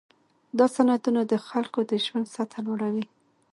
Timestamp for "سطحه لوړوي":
2.35-3.05